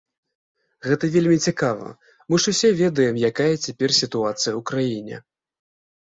Гэта 0.91 1.05
вельмі 1.15 1.35
цікава, 1.49 1.89
мы 2.33 2.39
ж 2.43 2.53
усе 2.55 2.71
ведаем, 2.79 3.19
якая 3.29 3.49
цяпер 3.67 3.89
сітуацыя 3.99 4.51
ў 4.53 4.61
краіне. 4.71 5.15